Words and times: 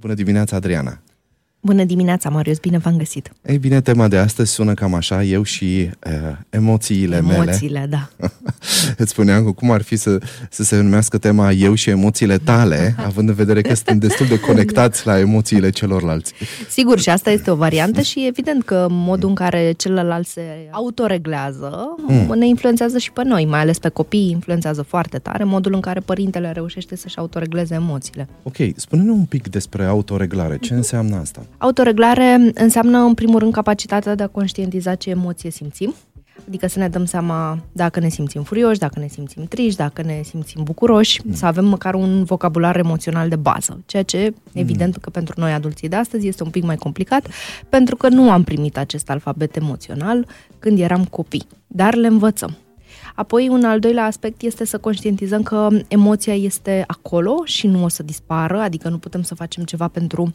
Bună 0.00 0.14
dimineața, 0.14 0.56
Adriana! 0.56 1.02
Bună 1.68 1.84
dimineața, 1.84 2.28
Marius, 2.28 2.58
bine 2.58 2.78
v-am 2.78 2.96
găsit! 2.96 3.32
Ei 3.46 3.58
bine, 3.58 3.80
tema 3.80 4.08
de 4.08 4.16
astăzi 4.16 4.52
sună 4.52 4.74
cam 4.74 4.94
așa, 4.94 5.22
eu 5.22 5.42
și 5.42 5.64
uh, 6.06 6.12
emoțiile, 6.50 7.16
emoțiile 7.16 7.20
mele. 7.20 7.50
Emoțiile, 7.50 7.86
da. 7.90 8.08
Îți 9.02 9.10
spuneam 9.10 9.44
că 9.44 9.50
cum 9.50 9.70
ar 9.70 9.82
fi 9.82 9.96
să, 9.96 10.18
să 10.50 10.62
se 10.62 10.80
numească 10.80 11.18
tema 11.18 11.50
eu 11.50 11.74
și 11.74 11.90
emoțiile 11.90 12.38
tale, 12.38 12.94
având 12.96 13.28
în 13.28 13.34
vedere 13.34 13.60
că 13.60 13.74
suntem 13.74 13.98
destul 13.98 14.26
de 14.26 14.40
conectați 14.40 15.06
la 15.06 15.18
emoțiile 15.18 15.70
celorlalți. 15.70 16.32
Sigur, 16.68 16.98
și 16.98 17.08
asta 17.08 17.30
este 17.30 17.50
o 17.50 17.54
variantă 17.54 18.00
și 18.00 18.26
evident 18.26 18.64
că 18.64 18.86
modul 18.90 19.28
în 19.28 19.34
care 19.34 19.72
celălalt 19.76 20.26
se 20.26 20.42
autoreglează 20.70 21.94
mm. 22.06 22.34
ne 22.38 22.46
influențează 22.46 22.98
și 22.98 23.12
pe 23.12 23.22
noi, 23.24 23.44
mai 23.44 23.60
ales 23.60 23.78
pe 23.78 23.88
copii, 23.88 24.30
influențează 24.30 24.82
foarte 24.82 25.18
tare 25.18 25.44
modul 25.44 25.74
în 25.74 25.80
care 25.80 26.00
părintele 26.00 26.52
reușește 26.52 26.96
să-și 26.96 27.18
autoregleze 27.18 27.74
emoțiile. 27.74 28.28
Ok, 28.42 28.56
spune-ne 28.76 29.10
un 29.10 29.24
pic 29.24 29.48
despre 29.48 29.84
autoreglare. 29.84 30.58
Ce 30.58 30.74
înseamnă 30.74 31.16
asta? 31.16 31.46
Autoreglare 31.58 32.50
înseamnă, 32.54 32.98
în 32.98 33.14
primul 33.14 33.38
rând, 33.38 33.52
capacitatea 33.52 34.14
de 34.14 34.22
a 34.22 34.26
conștientiza 34.26 34.94
ce 34.94 35.10
emoție 35.10 35.50
simțim, 35.50 35.94
Adică 36.48 36.66
să 36.66 36.78
ne 36.78 36.88
dăm 36.88 37.04
seama 37.04 37.58
dacă 37.72 38.00
ne 38.00 38.08
simțim 38.08 38.42
furioși, 38.42 38.78
dacă 38.78 38.98
ne 38.98 39.06
simțim 39.06 39.44
triști, 39.44 39.76
dacă 39.76 40.02
ne 40.02 40.20
simțim 40.24 40.62
bucuroși, 40.62 41.20
mm. 41.24 41.34
să 41.34 41.46
avem 41.46 41.64
măcar 41.64 41.94
un 41.94 42.24
vocabular 42.24 42.76
emoțional 42.76 43.28
de 43.28 43.36
bază, 43.36 43.80
ceea 43.86 44.02
ce, 44.02 44.34
evident, 44.52 44.94
mm. 44.94 45.00
că 45.00 45.10
pentru 45.10 45.34
noi 45.40 45.52
adulții 45.52 45.88
de 45.88 45.96
astăzi 45.96 46.26
este 46.26 46.42
un 46.42 46.50
pic 46.50 46.64
mai 46.64 46.76
complicat, 46.76 47.28
pentru 47.68 47.96
că 47.96 48.08
nu 48.08 48.30
am 48.30 48.44
primit 48.44 48.76
acest 48.78 49.10
alfabet 49.10 49.56
emoțional 49.56 50.26
când 50.58 50.78
eram 50.78 51.04
copii, 51.04 51.46
dar 51.66 51.94
le 51.94 52.06
învățăm. 52.06 52.56
Apoi, 53.14 53.48
un 53.48 53.64
al 53.64 53.78
doilea 53.78 54.04
aspect 54.04 54.42
este 54.42 54.64
să 54.64 54.78
conștientizăm 54.78 55.42
că 55.42 55.68
emoția 55.88 56.34
este 56.34 56.84
acolo 56.86 57.44
și 57.44 57.66
nu 57.66 57.84
o 57.84 57.88
să 57.88 58.02
dispară, 58.02 58.60
adică 58.60 58.88
nu 58.88 58.98
putem 58.98 59.22
să 59.22 59.34
facem 59.34 59.64
ceva 59.64 59.88
pentru 59.88 60.34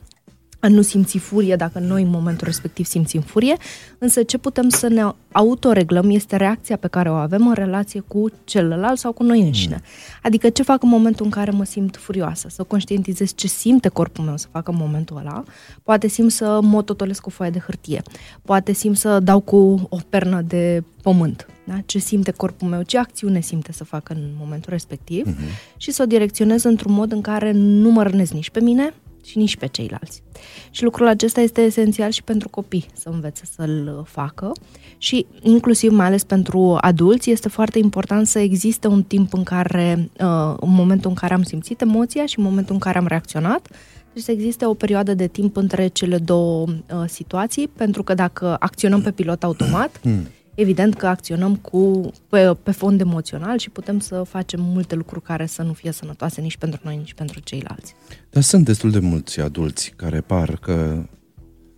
a 0.63 0.67
nu 0.67 0.81
simți 0.81 1.17
furie 1.17 1.55
dacă 1.55 1.79
noi 1.79 2.01
în 2.01 2.09
momentul 2.09 2.47
respectiv 2.47 2.85
simțim 2.85 3.21
furie, 3.21 3.55
însă 3.97 4.23
ce 4.23 4.37
putem 4.37 4.69
să 4.69 4.87
ne 4.87 5.03
autoreglăm 5.31 6.09
este 6.09 6.35
reacția 6.35 6.77
pe 6.77 6.87
care 6.87 7.09
o 7.09 7.13
avem 7.13 7.47
în 7.47 7.53
relație 7.53 7.99
cu 7.99 8.29
celălalt 8.43 8.99
sau 8.99 9.11
cu 9.11 9.23
noi 9.23 9.41
înșine. 9.41 9.75
Mm. 9.75 9.83
Adică 10.21 10.49
ce 10.49 10.63
fac 10.63 10.83
în 10.83 10.89
momentul 10.89 11.25
în 11.25 11.31
care 11.31 11.51
mă 11.51 11.63
simt 11.63 11.95
furioasă, 11.95 12.47
să 12.49 12.63
conștientizez 12.63 13.33
ce 13.35 13.47
simte 13.47 13.87
corpul 13.87 14.23
meu 14.23 14.37
să 14.37 14.47
facă 14.51 14.71
în 14.71 14.77
momentul 14.79 15.17
ăla, 15.17 15.43
poate 15.83 16.07
simt 16.07 16.31
să 16.31 16.59
mă 16.61 16.81
totolesc 16.81 17.21
cu 17.21 17.29
foaie 17.29 17.51
de 17.51 17.59
hârtie, 17.59 18.01
poate 18.41 18.73
simt 18.73 18.97
să 18.97 19.19
dau 19.19 19.39
cu 19.39 19.87
o 19.89 19.97
pernă 20.09 20.41
de 20.41 20.83
pământ, 21.01 21.47
da? 21.63 21.79
ce 21.85 21.99
simte 21.99 22.31
corpul 22.31 22.67
meu, 22.67 22.81
ce 22.81 22.97
acțiune 22.97 23.39
simte 23.39 23.71
să 23.71 23.83
facă 23.83 24.13
în 24.13 24.21
momentul 24.39 24.71
respectiv 24.71 25.27
mm-hmm. 25.27 25.77
și 25.77 25.91
să 25.91 26.01
o 26.01 26.05
direcționez 26.05 26.63
într-un 26.63 26.93
mod 26.93 27.11
în 27.11 27.21
care 27.21 27.51
nu 27.51 27.91
mă 27.91 28.03
rănesc 28.03 28.31
nici 28.31 28.49
pe 28.49 28.59
mine, 28.61 28.93
și 29.25 29.37
nici 29.37 29.57
pe 29.57 29.67
ceilalți. 29.67 30.23
Și 30.71 30.83
lucrul 30.83 31.07
acesta 31.07 31.41
este 31.41 31.61
esențial 31.61 32.11
și 32.11 32.23
pentru 32.23 32.49
copii 32.49 32.85
să 32.93 33.09
învețe 33.09 33.43
să-l 33.55 34.03
facă 34.07 34.51
și 34.97 35.25
inclusiv 35.41 35.91
mai 35.91 36.05
ales 36.05 36.23
pentru 36.23 36.77
adulți 36.81 37.31
este 37.31 37.49
foarte 37.49 37.79
important 37.79 38.27
să 38.27 38.39
existe 38.39 38.87
un 38.87 39.03
timp 39.03 39.33
în 39.33 39.43
care, 39.43 40.09
uh, 40.19 40.55
în 40.59 40.73
momentul 40.73 41.09
în 41.09 41.15
care 41.15 41.33
am 41.33 41.43
simțit 41.43 41.81
emoția 41.81 42.25
și 42.25 42.39
în 42.39 42.43
momentul 42.43 42.73
în 42.73 42.79
care 42.79 42.97
am 42.97 43.07
reacționat, 43.07 43.67
deci 44.13 44.23
să 44.23 44.31
existe 44.31 44.65
o 44.65 44.73
perioadă 44.73 45.13
de 45.13 45.27
timp 45.27 45.55
între 45.55 45.87
cele 45.87 46.17
două 46.17 46.65
uh, 46.67 47.03
situații, 47.07 47.67
pentru 47.67 48.03
că 48.03 48.13
dacă 48.13 48.55
acționăm 48.59 49.01
pe 49.01 49.11
pilot 49.11 49.43
automat, 49.43 49.99
hmm 50.01 50.27
evident 50.55 50.95
că 50.95 51.07
acționăm 51.07 51.55
cu, 51.55 52.11
pe, 52.29 52.55
pe 52.63 52.71
fond 52.71 52.99
emoțional 53.01 53.57
și 53.57 53.69
putem 53.69 53.99
să 53.99 54.23
facem 54.23 54.59
multe 54.61 54.95
lucruri 54.95 55.23
care 55.23 55.45
să 55.45 55.61
nu 55.61 55.73
fie 55.73 55.91
sănătoase 55.91 56.41
nici 56.41 56.57
pentru 56.57 56.81
noi, 56.83 56.97
nici 56.97 57.13
pentru 57.13 57.39
ceilalți. 57.39 57.95
Dar 58.29 58.43
sunt 58.43 58.65
destul 58.65 58.91
de 58.91 58.99
mulți 58.99 59.39
adulți 59.39 59.93
care 59.95 60.21
par 60.21 60.57
că 60.57 61.03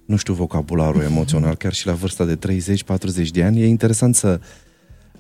nu 0.06 0.16
știu 0.16 0.34
vocabularul 0.34 1.02
emoțional, 1.12 1.56
chiar 1.56 1.74
și 1.74 1.86
la 1.86 1.94
vârsta 1.94 2.26
de 2.26 2.38
30-40 3.28 3.28
de 3.32 3.44
ani. 3.44 3.62
E 3.62 3.68
interesant 3.68 4.16
să 4.16 4.40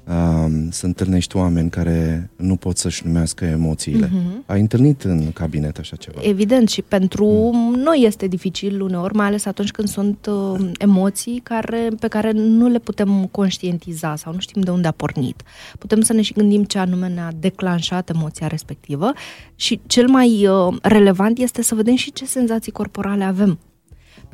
uh, 0.07 0.51
să 0.69 0.85
întâlnești 0.85 1.35
oameni 1.35 1.69
care 1.69 2.29
nu 2.35 2.55
pot 2.55 2.77
să-și 2.77 3.05
numească 3.05 3.45
emoțiile. 3.45 4.07
Uh-huh. 4.07 4.45
Ai 4.45 4.59
întâlnit 4.59 5.03
în 5.03 5.31
cabinet 5.31 5.77
așa 5.77 5.95
ceva? 5.95 6.19
Evident, 6.23 6.69
și 6.69 6.81
pentru 6.81 7.25
uh-huh. 7.25 7.83
noi 7.83 8.03
este 8.05 8.27
dificil 8.27 8.81
uneori, 8.81 9.15
mai 9.15 9.25
ales 9.25 9.45
atunci 9.45 9.71
când 9.71 9.87
sunt 9.87 10.29
uh, 10.29 10.69
emoții 10.77 11.39
care, 11.43 11.89
pe 11.99 12.07
care 12.07 12.31
nu 12.31 12.67
le 12.67 12.79
putem 12.79 13.25
conștientiza 13.31 14.15
sau 14.15 14.33
nu 14.33 14.39
știm 14.39 14.61
de 14.61 14.71
unde 14.71 14.87
a 14.87 14.91
pornit. 14.91 15.43
Putem 15.79 16.01
să 16.01 16.13
ne 16.13 16.21
și 16.21 16.33
gândim 16.33 16.63
ce 16.63 16.77
anume 16.77 17.07
ne-a 17.07 17.31
declanșat 17.39 18.09
emoția 18.09 18.47
respectivă 18.47 19.13
și 19.55 19.79
cel 19.87 20.07
mai 20.07 20.47
uh, 20.47 20.75
relevant 20.81 21.37
este 21.37 21.61
să 21.61 21.75
vedem 21.75 21.95
și 21.95 22.13
ce 22.13 22.25
senzații 22.25 22.71
corporale 22.71 23.23
avem 23.23 23.59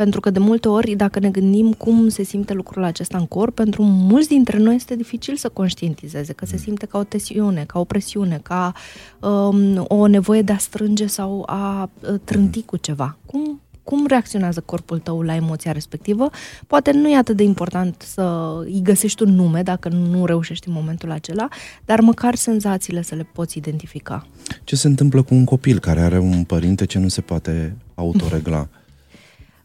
pentru 0.02 0.20
că 0.20 0.30
de 0.30 0.40
multe 0.40 0.68
ori, 0.68 0.96
dacă 0.96 1.20
ne 1.20 1.30
gândim 1.30 1.74
cum 1.74 2.08
se 2.08 2.24
simte 2.24 2.54
lucrul 2.54 2.84
acesta 2.84 3.18
în 3.18 3.26
corp, 3.26 3.56
pentru 3.56 3.84
mulți 3.84 4.28
dintre 4.28 4.58
noi 4.58 4.76
este 4.76 4.96
dificil 4.96 5.36
să 5.36 5.50
conștientizeze, 5.50 6.34
că 6.34 6.46
se 6.46 6.56
mm. 6.56 6.62
simte 6.62 6.86
ca 6.86 6.98
o 6.98 7.04
tensiune, 7.04 7.64
ca 7.68 7.80
o 7.80 7.84
presiune, 7.84 8.40
ca 8.44 8.74
um, 9.20 9.86
o 9.88 10.08
nevoie 10.08 10.42
de 10.42 10.52
a 10.52 10.58
strânge 10.58 11.06
sau 11.06 11.44
a 11.46 11.90
uh, 12.00 12.20
trânti 12.24 12.62
cu 12.62 12.78
ceva. 12.78 13.18
Cum 13.26 13.62
cum 13.84 14.06
reacționează 14.08 14.62
corpul 14.66 15.00
tău 15.00 15.22
la 15.22 15.36
emoția 15.36 15.72
respectivă. 15.72 16.30
Poate 16.68 16.92
nu 16.92 17.10
e 17.10 17.18
atât 17.18 17.36
de 17.36 17.44
important 17.44 18.02
să 18.08 18.56
îi 18.66 18.82
găsești 18.84 19.24
un 19.24 19.36
nume 19.36 19.62
dacă 19.62 19.90
nu 19.90 20.26
reușești 20.26 20.68
în 20.68 20.74
momentul 20.74 21.12
acela, 21.12 21.48
dar 21.86 22.00
măcar 22.00 22.36
senzațiile 22.36 23.02
să 23.02 23.16
le 23.16 23.28
poți 23.34 23.58
identifica. 23.58 24.28
Ce 24.64 24.76
se 24.76 24.88
întâmplă 24.88 25.22
cu 25.22 25.34
un 25.34 25.44
copil 25.46 25.80
care 25.80 26.02
are 26.02 26.20
un 26.20 26.44
părinte 26.44 26.86
ce 26.86 27.00
nu 27.00 27.08
se 27.08 27.22
poate 27.22 27.78
autoregla? 27.96 28.68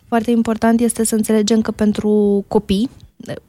Foarte 0.08 0.30
important 0.30 0.80
este 0.80 1.04
să 1.04 1.14
înțelegem 1.14 1.60
că 1.60 1.70
pentru 1.70 2.44
copii 2.48 2.90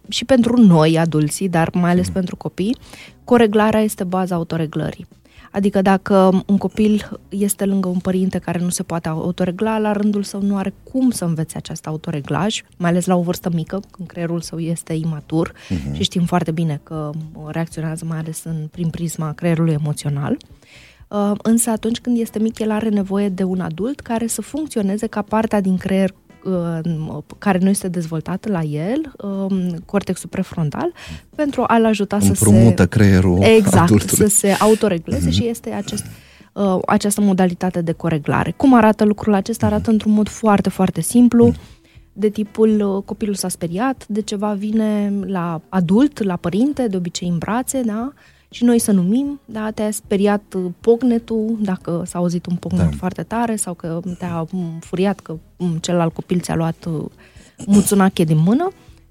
și 0.08 0.26
pentru 0.26 0.62
noi, 0.62 0.98
adulții, 0.98 1.50
dar 1.50 1.70
mai 1.74 1.92
ales 1.92 2.08
mm. 2.08 2.14
pentru 2.14 2.36
copii, 2.36 2.78
coreglarea 3.24 3.82
este 3.82 4.04
baza 4.04 4.36
autoreglării. 4.36 5.08
Adică 5.52 5.82
dacă 5.82 6.44
un 6.46 6.58
copil 6.58 7.20
este 7.30 7.66
lângă 7.66 7.88
un 7.88 8.00
părinte 8.00 8.38
care 8.38 8.60
nu 8.60 8.70
se 8.70 8.84
poate 8.84 9.08
autoregla, 9.08 9.78
la 9.78 9.92
rândul 9.92 10.24
său 10.24 10.42
nu 10.42 10.58
are 10.58 10.74
cum 10.92 11.10
să 11.10 11.26
învețe 11.26 11.58
acest 11.58 11.88
autoreglaj, 11.88 12.62
mai 12.78 12.90
ales 12.90 13.06
la 13.06 13.16
o 13.16 13.22
vârstă 13.22 13.50
mică, 13.54 13.82
când 13.92 14.08
creierul 14.08 14.42
său 14.42 14.60
este 14.60 14.94
imatur 14.94 15.52
uh-huh. 15.52 15.96
și 15.96 16.04
știm 16.04 16.26
foarte 16.26 16.52
bine 16.52 16.80
că 16.84 17.10
reacționează 17.48 18.06
mai 18.06 18.18
ales 18.18 18.44
în, 18.44 18.68
prin 18.72 18.90
prisma 18.90 19.34
creierului 19.34 19.74
emoțional. 19.74 20.38
Uh, 21.08 21.32
însă 21.42 21.70
atunci 21.70 22.00
când 22.00 22.20
este 22.20 22.40
mic, 22.40 22.60
el 22.60 22.72
are 22.72 22.90
nevoie 22.90 23.30
de 23.30 23.44
un 23.44 23.60
adult 23.60 24.00
care 24.00 24.28
să 24.28 24.42
funcționeze 24.42 25.08
ca 25.08 25.22
partea 25.22 25.62
din 25.62 25.78
creier 25.78 26.10
Uh, 26.10 26.27
care 27.38 27.58
nu 27.58 27.70
este 27.70 27.88
dezvoltat 27.88 28.48
la 28.48 28.62
el, 28.62 29.12
um, 29.18 29.76
cortexul 29.86 30.30
prefrontal, 30.30 30.92
pentru 31.36 31.64
a-l 31.68 31.86
ajuta 31.86 32.20
să 32.20 32.34
se... 32.34 32.86
creierul 32.86 33.42
Exact, 33.42 33.84
adultului. 33.84 34.16
să 34.16 34.36
se 34.36 34.52
autoregleze 34.60 35.30
mm-hmm. 35.30 35.34
și 35.34 35.48
este 35.48 35.70
acest 35.70 36.06
uh, 36.54 36.78
această 36.86 37.22
modalitate 37.22 37.82
de 37.82 37.92
coreglare. 37.92 38.54
Cum 38.58 38.74
arată 38.74 39.04
lucrul 39.06 39.34
acesta? 39.34 39.66
Arată 39.66 39.82
mm-hmm. 39.90 39.92
într-un 39.92 40.12
mod 40.14 40.28
foarte, 40.28 40.70
foarte 40.70 41.02
simplu, 41.02 41.52
mm-hmm. 41.52 41.82
de 42.14 42.30
tipul 42.30 42.96
uh, 42.96 43.04
copilul 43.06 43.36
s-a 43.36 43.50
speriat, 43.50 44.08
de 44.08 44.22
ceva 44.22 44.54
vine 44.54 45.14
la 45.26 45.62
adult, 45.70 46.24
la 46.24 46.36
părinte, 46.36 46.88
de 46.88 46.98
obicei 46.98 47.28
în 47.28 47.38
brațe, 47.38 47.82
da? 47.82 48.14
Și 48.50 48.64
noi 48.64 48.80
să 48.80 48.92
numim, 48.92 49.40
da, 49.46 49.72
te-a 49.72 49.92
speriat 49.92 50.54
uh, 50.56 50.72
pognetul, 50.80 51.58
dacă 51.62 52.04
s-a 52.06 52.18
auzit 52.18 52.46
un 52.46 52.56
pognet 52.56 52.90
da. 52.90 52.98
foarte 52.98 53.24
tare 53.24 53.56
sau 53.56 53.74
că 53.74 54.00
te-a 54.18 54.46
furiat 54.80 55.20
că 55.20 55.38
mm, 55.58 55.78
celălalt 55.78 56.14
copil 56.14 56.40
ți-a 56.40 56.56
luat 56.56 56.86
uh, 56.86 57.06
muțunache 57.66 58.24
din 58.24 58.38
mână, 58.38 58.68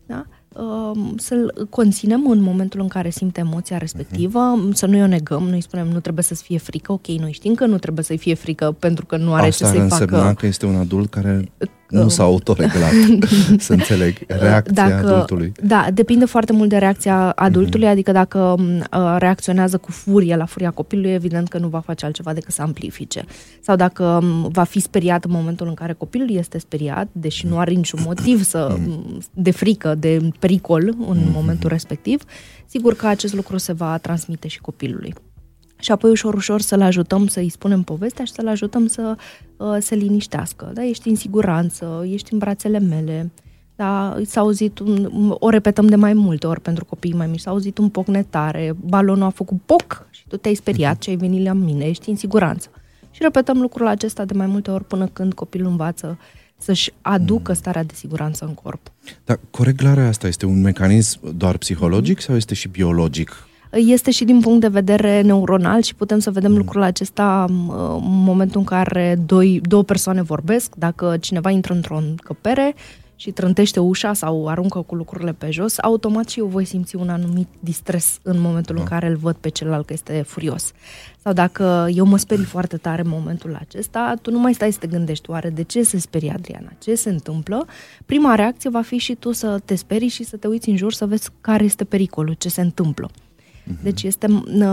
da? 0.07 0.27
Um, 0.61 1.17
să-l 1.17 1.67
conținem 1.71 2.31
în 2.31 2.41
momentul 2.41 2.81
în 2.81 2.89
care 2.89 3.11
simte 3.11 3.41
emoția 3.41 3.79
respectivă, 3.79 4.55
uh-huh. 4.57 4.73
să 4.73 4.87
nu 4.87 5.03
o 5.03 5.07
negăm, 5.07 5.43
noi 5.43 5.61
spunem 5.61 5.87
nu 5.87 6.01
trebuie 6.01 6.25
să-ți 6.25 6.43
fie 6.43 6.59
frică, 6.59 6.93
ok, 6.93 7.07
noi 7.07 7.33
știm 7.33 7.55
că 7.55 7.67
nu 7.67 7.79
trebuie 7.79 8.05
să-i 8.05 8.19
fie 8.19 8.35
frică 8.35 8.77
pentru 8.79 9.07
că 9.07 9.17
nu 9.17 9.35
are 9.35 9.47
Asta 9.47 9.71
ce 9.71 9.79
să-i 9.79 9.89
facă. 9.89 10.35
că 10.39 10.47
este 10.47 10.67
un 10.67 10.75
adult 10.75 11.11
care 11.11 11.53
nu 11.89 12.09
s-a 12.09 12.23
autoreglat, 12.23 12.93
să 13.59 13.73
înțeleg, 13.73 14.17
reacția 14.27 14.89
dacă, 14.89 15.07
adultului. 15.07 15.53
Da, 15.63 15.87
depinde 15.95 16.25
foarte 16.25 16.53
mult 16.53 16.69
de 16.69 16.77
reacția 16.77 17.31
adultului, 17.31 17.87
mm-hmm. 17.87 17.91
adică 17.91 18.13
dacă 18.13 18.39
uh, 18.59 19.17
reacționează 19.19 19.79
cu 19.79 19.91
furie 19.91 20.37
la 20.37 20.45
furia 20.45 20.71
copilului, 20.71 21.13
evident 21.13 21.49
că 21.49 21.59
nu 21.59 21.69
va 21.69 21.81
face 21.81 22.05
altceva 22.05 22.33
decât 22.33 22.55
să 22.55 22.63
amplifice. 22.63 23.25
Sau 23.61 23.77
dacă 23.77 24.05
um, 24.05 24.49
va 24.49 24.63
fi 24.63 24.81
speriat 24.81 25.25
în 25.25 25.31
momentul 25.31 25.67
în 25.67 25.75
care 25.75 25.93
copilul 25.93 26.31
este 26.31 26.59
speriat, 26.59 27.09
deși 27.13 27.47
nu 27.47 27.59
are 27.59 27.71
niciun 27.71 28.01
motiv 28.05 28.43
să, 28.43 28.77
mm-hmm. 28.79 29.25
de 29.33 29.51
frică, 29.51 29.95
de 29.95 30.31
pericol 30.39 30.95
în 31.09 31.17
mm-hmm. 31.17 31.33
momentul 31.33 31.69
respectiv, 31.69 32.23
sigur 32.67 32.95
că 32.95 33.07
acest 33.07 33.35
lucru 33.35 33.57
se 33.57 33.73
va 33.73 33.99
transmite 33.99 34.49
și 34.49 34.61
copilului 34.61 35.15
și 35.79 35.93
apoi 35.93 36.11
ușor, 36.11 36.35
ușor 36.35 36.61
să-l 36.61 36.81
ajutăm 36.81 37.27
să-i 37.27 37.49
spunem 37.49 37.83
povestea 37.83 38.25
și 38.25 38.33
să-l 38.33 38.49
ajutăm 38.49 38.87
să 38.87 39.17
uh, 39.57 39.77
se 39.81 39.95
liniștească. 39.95 40.71
Da? 40.75 40.85
Ești 40.85 41.09
în 41.09 41.15
siguranță, 41.15 42.05
ești 42.11 42.33
în 42.33 42.39
brațele 42.39 42.79
mele, 42.79 43.31
da? 43.77 44.17
s-a 44.25 44.41
auzit, 44.41 44.79
un, 44.79 45.37
o 45.39 45.49
repetăm 45.49 45.87
de 45.87 45.97
mai 45.97 46.13
multe 46.13 46.47
ori 46.47 46.61
pentru 46.61 46.85
copiii 46.85 47.15
mai 47.15 47.27
mici, 47.27 47.41
s-a 47.41 47.51
auzit 47.51 47.79
un 47.79 47.89
poc 47.89 48.07
netare, 48.07 48.77
balonul 48.81 49.27
a 49.27 49.31
făcut 49.31 49.61
poc 49.67 50.07
și 50.11 50.25
tu 50.29 50.37
te-ai 50.37 50.55
speriat 50.55 51.03
și 51.03 51.11
ai 51.11 51.17
venit 51.17 51.45
la 51.45 51.53
mine, 51.53 51.85
ești 51.85 52.11
în 52.11 52.17
siguranță. 52.17 52.71
Și 53.11 53.23
repetăm 53.23 53.61
lucrul 53.61 53.87
acesta 53.87 54.25
de 54.25 54.35
mai 54.35 54.47
multe 54.47 54.71
ori 54.71 54.85
până 54.85 55.07
când 55.07 55.35
copilul 55.35 55.71
învață 55.71 56.19
să-și 56.59 56.93
aducă 57.01 57.51
mm. 57.51 57.57
starea 57.57 57.85
de 57.85 57.93
siguranță 57.95 58.45
în 58.45 58.55
corp. 58.55 58.93
Dar 59.25 59.41
coreglarea 59.51 60.09
asta 60.09 60.27
este 60.27 60.47
un 60.47 60.61
mecanism 60.61 61.37
doar 61.37 61.57
psihologic 61.57 62.21
sau 62.21 62.37
este 62.37 62.55
și 62.55 62.69
biologic? 62.69 63.47
Este 63.77 64.11
și 64.11 64.25
din 64.25 64.41
punct 64.41 64.61
de 64.61 64.69
vedere 64.69 65.21
neuronal 65.21 65.83
și 65.83 65.95
putem 65.95 66.19
să 66.19 66.31
vedem 66.31 66.51
mm. 66.51 66.57
lucrul 66.57 66.83
acesta 66.83 67.45
în 67.49 68.23
momentul 68.25 68.59
în 68.59 68.67
care 68.67 69.19
doi, 69.27 69.61
două 69.69 69.83
persoane 69.83 70.23
vorbesc. 70.23 70.75
Dacă 70.75 71.17
cineva 71.21 71.51
intră 71.51 71.73
într-o 71.73 71.97
încăpere 71.97 72.75
și 73.17 73.31
trântește 73.31 73.81
ușa 73.81 74.13
sau 74.13 74.49
aruncă 74.49 74.81
cu 74.81 74.95
lucrurile 74.95 75.33
pe 75.33 75.51
jos, 75.51 75.79
automat 75.79 76.29
și 76.29 76.39
eu 76.39 76.47
voi 76.47 76.65
simți 76.65 76.97
un 76.97 77.09
anumit 77.09 77.49
distres 77.61 78.19
în 78.23 78.41
momentul 78.41 78.75
da. 78.75 78.81
în 78.81 78.87
care 78.87 79.07
îl 79.07 79.17
văd 79.17 79.35
pe 79.35 79.49
celălalt 79.49 79.87
că 79.87 79.93
este 79.93 80.23
furios. 80.27 80.73
Sau 81.23 81.33
dacă 81.33 81.87
eu 81.95 82.05
mă 82.05 82.17
sperii 82.17 82.45
foarte 82.45 82.77
tare 82.77 83.03
în 83.03 83.09
momentul 83.09 83.57
acesta, 83.61 84.15
tu 84.23 84.31
nu 84.31 84.39
mai 84.39 84.55
stai 84.55 84.73
să 84.73 84.79
te 84.79 84.87
gândești, 84.87 85.31
oare 85.31 85.51
de 85.51 85.63
ce 85.63 85.83
se 85.83 85.99
sperie 85.99 86.33
Adriana? 86.37 86.73
Ce 86.79 86.95
se 86.95 87.11
întâmplă? 87.11 87.67
Prima 88.07 88.35
reacție 88.35 88.71
va 88.71 88.83
fi 88.83 88.97
și 88.97 89.15
tu 89.15 89.33
să 89.33 89.61
te 89.65 89.75
sperii 89.75 90.09
și 90.09 90.25
să 90.25 90.37
te 90.37 90.47
uiți 90.47 90.69
în 90.69 90.77
jur 90.77 90.93
să 90.93 91.07
vezi 91.07 91.29
care 91.41 91.65
este 91.65 91.85
pericolul, 91.85 92.35
ce 92.39 92.49
se 92.49 92.61
întâmplă. 92.61 93.11
Mhm. 93.67 93.79
Deci 93.83 94.03
este 94.03 94.27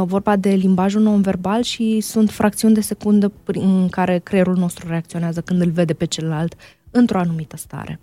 vorba 0.06 0.36
de 0.36 0.50
limbajul 0.50 1.02
non-verbal 1.02 1.62
și 1.62 2.00
sunt 2.00 2.30
fracțiuni 2.30 2.74
de 2.74 2.82
secundă 2.82 3.32
în 3.46 3.88
care 3.90 4.22
creierul 4.24 4.56
nostru 4.56 4.88
reacționează 4.88 5.42
când 5.42 5.62
îl 5.62 5.70
vede 5.70 5.94
pe 5.94 6.06
celălalt 6.06 6.56
într-o 6.92 7.20
anumită 7.20 7.58
stare. 7.58 8.00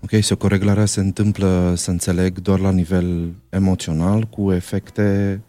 Ok, 0.00 0.22
so 0.22 0.36
coreglarea 0.36 0.84
se 0.84 1.00
întâmplă, 1.00 1.72
să 1.76 1.90
înțeleg, 1.90 2.38
doar 2.38 2.58
la 2.58 2.70
nivel 2.70 3.32
emoțional, 3.48 4.22
cu 4.22 4.52
efecte 4.52 5.40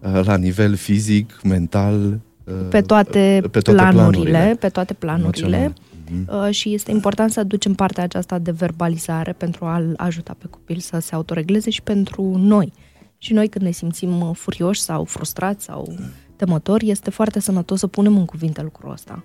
uh, 0.00 0.20
la 0.24 0.36
nivel 0.36 0.74
fizic, 0.74 1.40
mental, 1.42 2.20
uh, 2.44 2.54
pe 2.70 2.80
toate, 2.80 3.38
pe 3.50 3.60
toate 3.60 3.72
planurile, 3.72 4.30
planurile, 4.30 4.56
pe 4.60 4.68
toate 4.68 4.94
planurile. 4.94 5.72
Uh-huh. 5.72 6.50
Și 6.50 6.74
este 6.74 6.90
important 6.90 7.30
să 7.30 7.40
aducem 7.40 7.74
partea 7.74 8.02
aceasta 8.02 8.38
de 8.38 8.50
verbalizare 8.50 9.32
pentru 9.32 9.64
a-l 9.64 9.94
ajuta 9.96 10.36
pe 10.38 10.46
copil 10.50 10.78
să 10.78 10.98
se 10.98 11.14
autoregleze 11.14 11.70
și 11.70 11.82
pentru 11.82 12.36
noi. 12.36 12.72
Și 13.18 13.32
noi 13.32 13.48
când 13.48 13.64
ne 13.64 13.70
simțim 13.70 14.32
furioși 14.32 14.80
sau 14.80 15.04
frustrați 15.04 15.64
sau 15.64 15.98
temători, 16.36 16.90
este 16.90 17.10
foarte 17.10 17.40
sănătos 17.40 17.78
să 17.78 17.86
punem 17.86 18.16
în 18.16 18.24
cuvinte 18.24 18.62
lucrul 18.62 18.90
ăsta. 18.92 19.24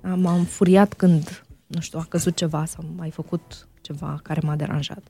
M-am 0.00 0.44
furiat 0.44 0.92
când, 0.92 1.44
nu 1.66 1.80
știu, 1.80 1.98
a 1.98 2.06
căzut 2.08 2.36
ceva 2.36 2.64
sau 2.64 2.84
mai 2.96 3.10
făcut 3.10 3.68
ceva 3.80 4.20
care 4.22 4.40
m-a 4.42 4.56
deranjat. 4.56 5.02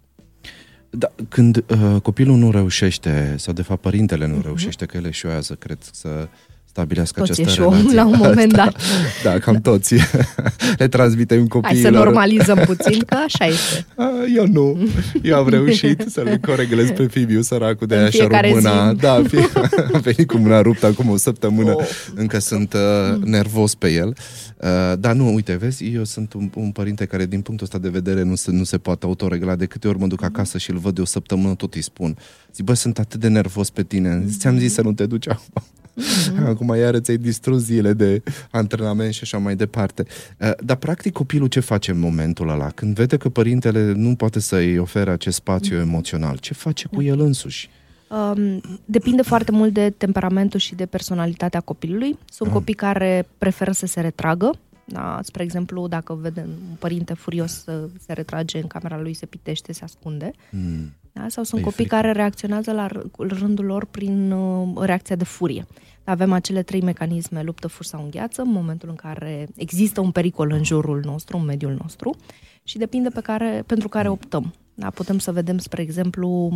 Da, 0.90 1.12
când 1.28 1.56
uh, 1.56 2.00
copilul 2.02 2.36
nu 2.36 2.50
reușește, 2.50 3.34
sau 3.38 3.52
de 3.52 3.62
fapt 3.62 3.80
părintele 3.80 4.26
nu 4.26 4.38
uh-huh. 4.38 4.44
reușește, 4.44 4.86
că 4.86 4.96
el 4.96 5.04
eșuează, 5.04 5.54
cred, 5.54 5.78
să 5.92 6.28
stabilească 6.74 7.20
toți 7.20 7.40
această 7.40 7.60
relație. 7.60 7.94
la 7.94 8.06
un 8.06 8.14
moment 8.16 8.52
dat. 8.62 8.76
da, 9.22 9.38
cam 9.38 9.60
toți. 9.60 9.94
Le 10.80 10.88
transmitem 10.88 11.46
copiilor. 11.46 11.82
Hai 11.82 11.92
să 11.92 12.04
normalizăm 12.04 12.62
puțin, 12.66 13.02
că 13.06 13.16
așa 13.24 13.44
este. 13.44 13.86
Eu 14.38 14.46
nu. 14.46 14.88
Eu 15.22 15.36
am 15.36 15.48
reușit 15.48 16.04
să-l 16.08 16.38
coreglez 16.46 16.90
pe 16.90 17.06
Fibiu, 17.06 17.42
săracul 17.42 17.86
de 17.86 17.94
aia 17.94 18.10
și 18.10 18.26
mâna. 18.52 18.90
Zi. 18.90 18.96
Da, 18.96 19.22
fie, 19.28 19.48
am 19.92 20.00
venit 20.00 20.26
cu 20.26 20.36
mâna 20.36 20.60
ruptă 20.60 20.86
acum 20.86 21.08
o 21.08 21.16
săptămână, 21.16 21.74
oh. 21.74 21.84
încă 22.14 22.38
sunt 22.38 22.72
uh, 22.72 23.22
nervos 23.22 23.74
pe 23.74 23.92
el. 23.92 24.08
Uh, 24.08 24.98
dar 24.98 25.14
nu, 25.14 25.34
uite, 25.34 25.56
vezi, 25.56 25.84
eu 25.84 26.04
sunt 26.04 26.32
un, 26.32 26.50
un 26.54 26.70
părinte 26.70 27.04
care 27.04 27.26
din 27.26 27.40
punctul 27.40 27.66
ăsta 27.66 27.78
de 27.78 27.88
vedere 27.88 28.22
nu 28.22 28.34
se, 28.34 28.50
nu 28.50 28.64
se 28.64 28.78
poate 28.78 29.06
autoregla. 29.06 29.54
De 29.54 29.66
câte 29.66 29.88
ori 29.88 29.98
mă 29.98 30.06
duc 30.06 30.22
acasă 30.22 30.58
și 30.58 30.70
îl 30.70 30.78
văd 30.78 30.94
de 30.94 31.00
o 31.00 31.04
săptămână, 31.04 31.54
tot 31.54 31.74
îi 31.74 31.82
spun. 31.82 32.16
Zic, 32.54 32.64
bă, 32.64 32.74
sunt 32.74 32.98
atât 32.98 33.20
de 33.20 33.28
nervos 33.28 33.70
pe 33.70 33.82
tine. 33.82 34.24
Ți-am 34.38 34.58
zis 34.58 34.72
să 34.72 34.82
nu 34.82 34.92
te 34.92 35.06
duci 35.06 35.28
acum. 35.28 35.62
Mm-hmm. 35.94 36.46
Acum 36.46 36.74
iară 36.76 37.00
ți-ai 37.00 37.16
distrus 37.16 37.62
zile 37.62 37.92
de 37.92 38.22
antrenament 38.50 39.12
și 39.12 39.20
așa 39.22 39.38
mai 39.38 39.56
departe. 39.56 40.04
Uh, 40.38 40.50
dar 40.58 40.76
practic 40.76 41.12
copilul 41.12 41.48
ce 41.48 41.60
face 41.60 41.90
în 41.90 41.98
momentul 41.98 42.48
ăla? 42.48 42.68
Când 42.68 42.94
vede 42.94 43.16
că 43.16 43.28
părintele 43.28 43.92
nu 43.92 44.14
poate 44.14 44.40
să-i 44.40 44.78
ofere 44.78 45.10
acest 45.10 45.36
spațiu 45.36 45.76
mm-hmm. 45.76 45.82
emoțional, 45.82 46.36
ce 46.36 46.54
face 46.54 46.88
cu 46.88 47.02
el 47.02 47.20
însuși? 47.20 47.70
Um, 48.08 48.60
depinde 48.84 49.22
foarte 49.22 49.52
mult 49.52 49.72
de 49.72 49.90
temperamentul 49.90 50.60
și 50.60 50.74
de 50.74 50.86
personalitatea 50.86 51.60
copilului. 51.60 52.18
Sunt 52.30 52.48
uh. 52.48 52.54
copii 52.54 52.74
care 52.74 53.26
preferă 53.38 53.72
să 53.72 53.86
se 53.86 54.00
retragă. 54.00 54.58
Da? 54.84 55.20
Spre 55.22 55.42
exemplu, 55.42 55.88
dacă 55.88 56.14
vede 56.14 56.40
un 56.40 56.76
părinte 56.78 57.14
furios 57.14 57.64
se 57.98 58.12
retrage 58.12 58.58
în 58.58 58.66
camera 58.66 59.00
lui, 59.00 59.14
se 59.14 59.26
pitește, 59.26 59.72
se 59.72 59.84
ascunde. 59.84 60.30
Mm. 60.50 60.92
Da? 61.12 61.28
Sau 61.28 61.44
sunt 61.44 61.60
păi 61.60 61.70
copii 61.70 61.84
frică. 61.84 61.94
care 61.94 62.12
reacționează 62.12 62.72
la 62.72 62.88
rândul 63.18 63.64
lor 63.64 63.84
prin 63.84 64.30
uh, 64.30 64.68
reacția 64.80 65.16
de 65.16 65.24
furie. 65.24 65.66
Avem 66.04 66.32
acele 66.32 66.62
trei 66.62 66.80
mecanisme, 66.80 67.42
luptă, 67.42 67.66
fur 67.66 67.84
sau 67.84 68.02
îngheață, 68.02 68.42
în 68.42 68.50
momentul 68.50 68.88
în 68.88 68.94
care 68.94 69.48
există 69.56 70.00
un 70.00 70.10
pericol 70.10 70.50
în 70.50 70.64
jurul 70.64 71.00
nostru, 71.04 71.36
în 71.36 71.44
mediul 71.44 71.76
nostru, 71.82 72.16
și 72.64 72.78
depinde 72.78 73.08
pe 73.08 73.20
care, 73.20 73.62
pentru 73.66 73.88
care 73.88 74.08
optăm. 74.08 74.54
Da? 74.74 74.90
Putem 74.90 75.18
să 75.18 75.32
vedem, 75.32 75.58
spre 75.58 75.82
exemplu, 75.82 76.52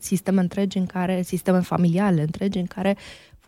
sisteme 0.00 0.40
întregi 0.40 0.78
în 0.78 0.86
care, 0.86 1.22
sisteme 1.22 1.60
familiale 1.60 2.20
întregi 2.20 2.58
în 2.58 2.66
care 2.66 2.96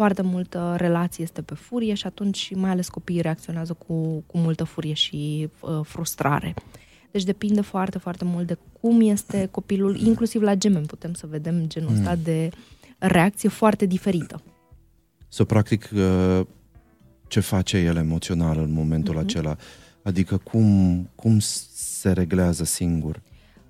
foarte 0.01 0.23
multă 0.23 0.75
relație 0.79 1.25
este 1.25 1.43
pe 1.43 1.55
furie 1.55 1.95
și 1.95 2.07
atunci 2.07 2.53
mai 2.55 2.71
ales 2.71 2.89
copiii 2.89 3.21
reacționează 3.21 3.73
cu, 3.73 4.25
cu 4.27 4.39
multă 4.39 4.65
furie 4.65 4.93
și 4.93 5.49
uh, 5.61 5.81
frustrare. 5.83 6.55
Deci 7.11 7.25
depinde 7.25 7.61
foarte, 7.61 7.99
foarte 7.99 8.25
mult 8.25 8.47
de 8.47 8.57
cum 8.81 9.01
este 9.01 9.49
copilul, 9.51 9.97
inclusiv 9.97 10.43
la 10.43 10.55
gemeni 10.55 10.87
putem 10.87 11.13
să 11.13 11.27
vedem 11.27 11.65
genul 11.67 11.93
ăsta 11.93 12.11
mm. 12.11 12.21
de 12.23 12.51
reacție 12.99 13.49
foarte 13.49 13.87
diferită. 13.87 14.43
Să 15.29 15.45
practic 15.45 15.91
uh, 15.95 16.47
ce 17.29 17.41
face 17.41 17.79
el 17.79 17.97
emoțional 17.97 18.59
în 18.59 18.73
momentul 18.73 19.17
mm-hmm. 19.17 19.25
acela, 19.25 19.57
adică 20.03 20.37
cum, 20.37 21.09
cum 21.15 21.39
se 21.39 22.13
reglează 22.13 22.65
singur. 22.65 23.21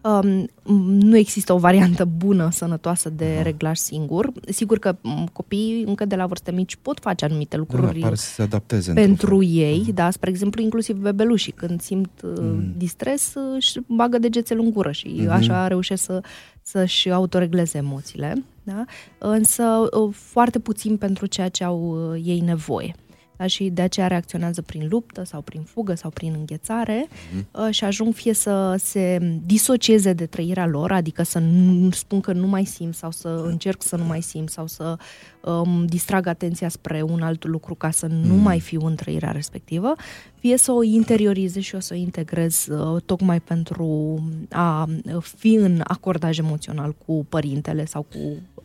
Um, 0.03 0.49
nu 0.87 1.17
există 1.17 1.53
o 1.53 1.59
variantă 1.59 2.05
bună, 2.05 2.49
sănătoasă 2.51 3.11
de 3.11 3.33
Aha. 3.35 3.43
reglaj 3.43 3.77
singur. 3.77 4.33
Sigur 4.49 4.79
că 4.79 4.97
copiii 5.33 5.83
încă 5.87 6.05
de 6.05 6.17
la 6.17 6.27
vârste 6.27 6.51
mici 6.51 6.77
pot 6.83 6.99
face 7.01 7.25
anumite 7.25 7.57
da, 7.57 7.63
lucruri 7.63 8.01
da, 8.01 8.15
să 8.15 8.33
se 8.33 8.43
adapteze 8.43 8.93
pentru 8.93 9.43
ei, 9.43 9.81
Aha. 9.83 9.91
da, 9.95 10.11
spre 10.11 10.31
exemplu, 10.31 10.63
inclusiv 10.63 10.97
bebelușii, 10.97 11.53
când 11.53 11.81
simt 11.81 12.11
uh, 12.23 12.33
mm. 12.37 12.75
distres, 12.77 13.33
își 13.55 13.79
bagă 13.87 14.19
degețele 14.19 14.61
în 14.61 14.71
gură 14.71 14.91
și 14.91 15.21
mm-hmm. 15.23 15.31
așa 15.31 15.67
reușesc 15.67 16.03
să, 16.03 16.23
să-și 16.63 17.11
autoregleze 17.11 17.79
emoțiile, 17.79 18.45
da? 18.63 18.85
însă 19.19 19.63
uh, 19.63 20.15
foarte 20.15 20.59
puțin 20.59 20.97
pentru 20.97 21.27
ceea 21.27 21.49
ce 21.49 21.65
au 21.65 22.11
uh, 22.13 22.21
ei 22.25 22.41
nevoie 22.41 22.95
da? 23.41 23.47
și 23.47 23.65
de 23.69 23.83
aceea 23.83 24.07
reacționează 24.07 24.63
prin 24.63 24.87
luptă 24.91 25.25
sau 25.25 25.41
prin 25.41 25.63
fugă 25.63 25.95
sau 25.95 26.11
prin 26.11 26.35
înghețare 26.39 27.07
mm-hmm. 27.09 27.71
și 27.71 27.85
ajung 27.85 28.15
fie 28.15 28.33
să 28.33 28.75
se 28.79 29.19
disocieze 29.47 30.13
de 30.13 30.27
trăirea 30.27 30.67
lor, 30.67 30.93
adică 30.93 31.23
să 31.23 31.39
nu 31.39 31.91
spun 31.91 32.21
că 32.21 32.33
nu 32.33 32.47
mai 32.47 32.65
simt 32.65 32.95
sau 32.95 33.11
să 33.11 33.43
încerc 33.47 33.83
să 33.83 33.97
nu 33.97 34.05
mai 34.05 34.21
simt 34.21 34.51
sau 34.51 34.67
să 34.67 34.97
um, 35.41 35.87
distrag 35.87 36.27
atenția 36.27 36.69
spre 36.69 37.03
un 37.03 37.23
alt 37.23 37.45
lucru 37.45 37.75
ca 37.75 37.91
să 37.91 38.07
mm. 38.11 38.17
nu 38.17 38.35
mai 38.35 38.61
fiu 38.61 38.81
în 38.87 38.95
trăirea 38.95 39.31
respectivă, 39.31 39.95
fie 40.39 40.57
să 40.57 40.73
o 40.73 40.83
interiorizez 40.83 41.63
și 41.63 41.75
o 41.75 41.81
să 41.81 41.95
o 41.95 41.97
integrez 41.97 42.67
uh, 42.67 43.03
tocmai 43.03 43.41
pentru 43.41 44.19
a 44.51 44.89
fi 45.23 45.55
în 45.55 45.81
acordaj 45.85 46.39
emoțional 46.39 46.95
cu 47.07 47.27
părintele 47.29 47.85
sau 47.85 48.03
cu 48.03 48.19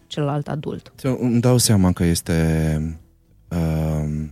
celălalt 0.08 0.48
adult. 0.48 0.94
Îmi 1.20 1.42
dau 1.42 1.58
seama 1.58 1.92
că 1.92 2.04
este 2.04 2.98
uh, 3.50 4.26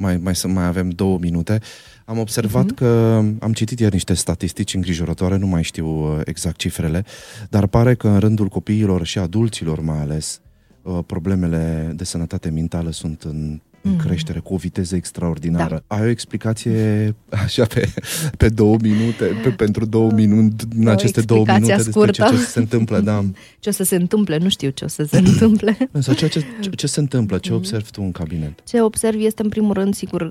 mai, 0.00 0.16
mai, 0.16 0.36
să 0.36 0.48
mai 0.48 0.66
avem 0.66 0.88
două 0.88 1.18
minute. 1.18 1.60
Am 2.04 2.18
observat 2.18 2.72
uh-huh. 2.72 2.74
că 2.74 3.22
am 3.40 3.52
citit 3.52 3.80
ieri 3.80 3.92
niște 3.92 4.14
statistici 4.14 4.74
îngrijorătoare, 4.74 5.36
nu 5.36 5.46
mai 5.46 5.62
știu 5.62 5.86
uh, 5.86 6.20
exact 6.24 6.56
cifrele, 6.56 7.04
dar 7.50 7.66
pare 7.66 7.94
că 7.94 8.08
în 8.08 8.18
rândul 8.18 8.48
copiilor 8.48 9.04
și 9.04 9.18
adulților 9.18 9.80
mai 9.80 10.00
ales, 10.00 10.40
uh, 10.82 10.98
problemele 11.06 11.92
de 11.96 12.04
sănătate 12.04 12.50
mentală 12.50 12.90
sunt 12.90 13.22
în 13.22 13.60
în 13.82 13.90
mm. 13.90 13.96
creștere 13.96 14.38
cu 14.38 14.54
o 14.54 14.56
viteză 14.56 14.96
extraordinară. 14.96 15.82
Da. 15.86 15.96
Ai 15.96 16.02
o 16.02 16.08
explicație 16.08 17.14
așa 17.28 17.64
pe, 17.64 17.92
pe 18.36 18.48
două 18.48 18.76
minute, 18.80 19.24
pe, 19.24 19.48
pentru 19.48 19.84
două 19.84 20.10
minute, 20.10 20.64
în 20.76 20.86
o 20.86 20.90
aceste 20.90 21.20
două 21.20 21.44
minute 21.46 21.82
scurtă. 21.82 22.06
despre 22.06 22.36
ce, 22.36 22.42
ce 22.42 22.48
se 22.50 22.58
întâmplă, 22.58 23.00
da. 23.00 23.24
Ce 23.60 23.68
o 23.68 23.72
să 23.72 23.82
se 23.82 23.96
întâmple, 23.96 24.36
nu 24.36 24.48
știu 24.48 24.70
ce 24.70 24.84
o 24.84 24.88
să 24.88 25.02
se 25.02 25.18
întâmple. 25.18 25.76
Însă 25.90 26.12
ce, 26.12 26.28
ce, 26.28 26.44
ce 26.70 26.86
se 26.86 27.00
întâmplă, 27.00 27.38
ce 27.38 27.52
observi 27.52 27.90
tu 27.90 28.02
în 28.02 28.12
cabinet? 28.12 28.60
Ce 28.64 28.80
observi 28.80 29.24
este 29.24 29.42
în 29.42 29.48
primul 29.48 29.72
rând, 29.72 29.94
sigur, 29.94 30.30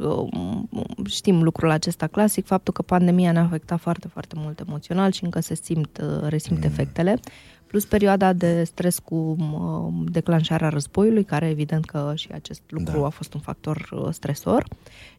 știm 1.06 1.44
lucrul 1.44 1.70
acesta 1.70 2.08
clasic, 2.08 2.46
faptul 2.46 2.74
că 2.74 2.82
pandemia 2.82 3.32
ne-a 3.32 3.44
afectat 3.44 3.80
foarte, 3.80 4.08
foarte 4.08 4.36
mult 4.38 4.60
emoțional 4.68 5.12
și 5.12 5.24
încă 5.24 5.40
se 5.40 5.56
simt, 5.56 6.02
resimt 6.28 6.60
mm. 6.60 6.64
efectele 6.66 7.20
plus 7.70 7.86
perioada 7.86 8.34
de 8.34 8.64
stres 8.64 9.00
cu 9.00 9.16
uh, 9.16 10.12
declanșarea 10.12 10.70
războiului, 10.70 11.24
care 11.24 11.50
evident 11.50 11.86
că 11.86 12.12
și 12.16 12.30
acest 12.32 12.62
lucru 12.68 13.00
da. 13.00 13.06
a 13.06 13.10
fost 13.10 13.34
un 13.34 13.40
factor 13.40 13.90
uh, 13.92 14.08
stresor 14.12 14.66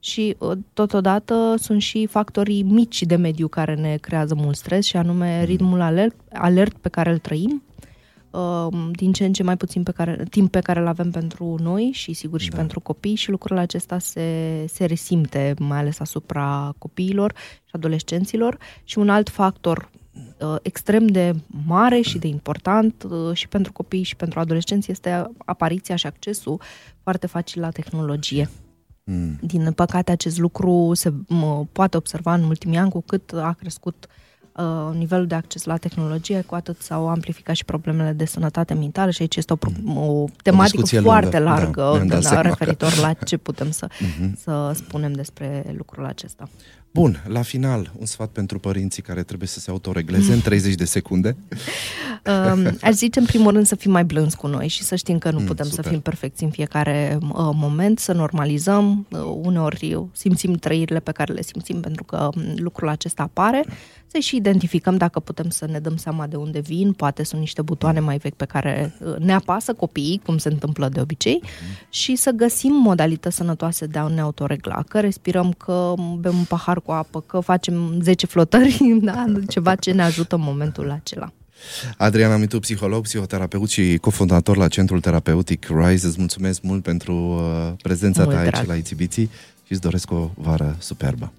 și 0.00 0.36
uh, 0.38 0.58
totodată 0.72 1.54
sunt 1.58 1.82
și 1.82 2.06
factorii 2.06 2.62
mici 2.62 3.02
de 3.02 3.16
mediu 3.16 3.48
care 3.48 3.74
ne 3.74 3.96
creează 3.96 4.34
mult 4.34 4.56
stres 4.56 4.84
și 4.84 4.96
anume 4.96 5.38
mm. 5.38 5.44
ritmul 5.44 5.80
alert, 5.80 6.16
alert 6.32 6.76
pe 6.76 6.88
care 6.88 7.10
îl 7.10 7.18
trăim, 7.18 7.62
din 8.92 9.12
ce 9.12 9.24
în 9.24 9.32
ce 9.32 9.42
mai 9.42 9.56
puțin 9.56 9.82
pe 9.82 9.92
care, 9.92 10.24
timp 10.30 10.50
pe 10.50 10.60
care 10.60 10.80
îl 10.80 10.86
avem 10.86 11.10
pentru 11.10 11.56
noi 11.62 11.90
și 11.92 12.12
sigur 12.12 12.40
și 12.40 12.50
da. 12.50 12.56
pentru 12.56 12.80
copii 12.80 13.14
și 13.14 13.30
lucrul 13.30 13.58
acesta 13.58 13.98
se, 13.98 14.64
se 14.68 14.84
resimte 14.84 15.54
mai 15.58 15.78
ales 15.78 16.00
asupra 16.00 16.74
copiilor 16.78 17.34
și 17.64 17.70
adolescenților 17.72 18.58
și 18.84 18.98
un 18.98 19.08
alt 19.08 19.28
factor 19.28 19.90
uh, 19.92 19.99
extrem 20.62 21.06
de 21.06 21.34
mare 21.66 22.00
și 22.00 22.18
de 22.18 22.26
important 22.26 23.06
uh, 23.10 23.34
și 23.34 23.48
pentru 23.48 23.72
copii 23.72 24.02
și 24.02 24.16
pentru 24.16 24.40
adolescenți 24.40 24.90
este 24.90 25.30
apariția 25.44 25.96
și 25.96 26.06
accesul 26.06 26.60
foarte 27.02 27.26
facil 27.26 27.60
la 27.60 27.70
tehnologie. 27.70 28.48
Mm. 29.04 29.38
Din 29.40 29.72
păcate, 29.72 30.10
acest 30.10 30.38
lucru 30.38 30.90
se 30.94 31.10
m- 31.10 31.72
poate 31.72 31.96
observa 31.96 32.34
în 32.34 32.42
ultimii 32.42 32.78
ani 32.78 32.90
cu 32.90 33.00
cât 33.00 33.32
a 33.32 33.56
crescut 33.58 34.06
uh, 34.56 34.96
nivelul 34.96 35.26
de 35.26 35.34
acces 35.34 35.64
la 35.64 35.76
tehnologie, 35.76 36.42
cu 36.42 36.54
atât 36.54 36.80
s-au 36.80 37.08
amplificat 37.08 37.54
și 37.54 37.64
problemele 37.64 38.12
de 38.12 38.24
sănătate 38.24 38.74
mentală 38.74 39.10
și 39.10 39.22
aici 39.22 39.36
este 39.36 39.52
o, 39.52 39.56
mm. 39.82 39.96
o 39.96 40.24
tematică 40.42 40.96
o 40.96 41.00
foarte 41.00 41.38
lungă. 41.38 41.54
largă 41.54 42.04
da, 42.06 42.18
da, 42.18 42.40
referitor 42.40 42.96
la 42.96 43.12
ce 43.12 43.36
putem 43.36 43.70
să, 43.70 43.86
mm-hmm. 43.88 44.32
să 44.44 44.72
spunem 44.74 45.12
despre 45.12 45.74
lucrul 45.76 46.04
acesta. 46.04 46.48
Bun, 46.92 47.24
la 47.26 47.42
final, 47.42 47.92
un 47.98 48.06
sfat 48.06 48.28
pentru 48.28 48.58
părinții 48.58 49.02
care 49.02 49.22
trebuie 49.22 49.48
să 49.48 49.60
se 49.60 49.70
autoregleze 49.70 50.32
în 50.32 50.40
30 50.40 50.74
de 50.74 50.84
secunde. 50.84 51.36
Um, 52.26 52.78
aș 52.82 52.92
zice, 52.92 53.18
în 53.18 53.24
primul 53.24 53.52
rând, 53.52 53.66
să 53.66 53.74
fim 53.74 53.90
mai 53.90 54.04
blânzi 54.04 54.36
cu 54.36 54.46
noi 54.46 54.68
și 54.68 54.82
să 54.82 54.94
știm 54.94 55.18
că 55.18 55.30
nu 55.30 55.38
mm, 55.38 55.44
putem 55.44 55.66
super. 55.66 55.84
să 55.84 55.90
fim 55.90 56.00
perfecți 56.00 56.42
în 56.42 56.50
fiecare 56.50 57.18
uh, 57.22 57.28
moment, 57.34 57.98
să 57.98 58.12
normalizăm. 58.12 59.06
Uh, 59.10 59.20
uneori 59.42 60.08
simțim 60.12 60.52
trăirile 60.54 61.00
pe 61.00 61.12
care 61.12 61.32
le 61.32 61.42
simțim 61.42 61.80
pentru 61.80 62.04
că 62.04 62.28
um, 62.34 62.42
lucrul 62.56 62.88
acesta 62.88 63.22
apare. 63.22 63.64
Să 64.06 64.18
și 64.18 64.36
identificăm 64.36 64.96
dacă 64.96 65.20
putem 65.20 65.50
să 65.50 65.66
ne 65.66 65.78
dăm 65.78 65.96
seama 65.96 66.26
de 66.26 66.36
unde 66.36 66.60
vin. 66.60 66.92
Poate 66.92 67.22
sunt 67.22 67.40
niște 67.40 67.62
butoane 67.62 68.00
mai 68.00 68.16
vechi 68.16 68.34
pe 68.34 68.44
care 68.44 68.94
uh, 69.00 69.16
ne 69.16 69.32
apasă 69.32 69.72
copiii, 69.72 70.20
cum 70.24 70.38
se 70.38 70.48
întâmplă 70.48 70.88
de 70.88 71.00
obicei, 71.00 71.40
mm. 71.42 71.86
și 71.90 72.16
să 72.16 72.30
găsim 72.30 72.72
modalități 72.72 73.36
sănătoase 73.36 73.86
de 73.86 73.98
a 73.98 74.06
ne 74.06 74.20
autoregla. 74.20 74.82
Că 74.88 75.00
respirăm, 75.00 75.52
că 75.52 75.94
bem 76.18 76.36
un 76.36 76.44
pahar 76.44 76.79
cu 76.80 76.90
apă, 76.90 77.20
că 77.20 77.40
facem 77.40 78.00
10 78.02 78.26
flotări, 78.26 78.78
da? 79.02 79.24
ceva 79.48 79.74
ce 79.74 79.92
ne 79.92 80.02
ajută 80.02 80.34
în 80.34 80.42
momentul 80.44 80.90
acela. 80.90 81.32
Adriana 81.96 82.36
Mitu, 82.36 82.60
psiholog, 82.60 83.02
psihoterapeut 83.02 83.68
și 83.68 83.98
cofondator 84.00 84.56
la 84.56 84.68
Centrul 84.68 85.00
Terapeutic 85.00 85.66
RISE, 85.68 86.06
îți 86.06 86.18
mulțumesc 86.18 86.62
mult 86.62 86.82
pentru 86.82 87.14
uh, 87.14 87.72
prezența 87.82 88.22
mult 88.22 88.34
ta 88.34 88.40
aici 88.40 88.50
drag. 88.50 88.66
la 88.66 88.74
Ițibiții 88.74 89.30
și 89.64 89.72
îți 89.72 89.80
doresc 89.80 90.10
o 90.10 90.30
vară 90.34 90.76
superbă. 90.78 91.32